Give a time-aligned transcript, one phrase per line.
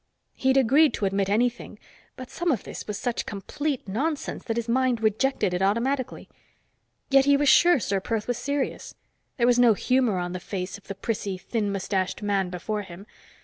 [0.33, 1.77] He'd agreed to admit anything,
[2.15, 6.27] but some of this was such complete nonsense that his mind rejected it automatically.
[7.11, 8.95] Yet he was sure Ser Perth was serious;
[9.37, 13.05] there was no humor on the face of the prissy thin mustached man before him.